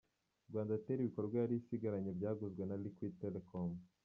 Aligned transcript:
Rwandatel 0.49 0.97
ibikorwa 0.99 1.35
yari 1.41 1.53
isigaranye 1.57 2.11
byaguzwe 2.17 2.61
na 2.65 2.75
Liquid 2.83 3.11
Telecom. 3.23 3.69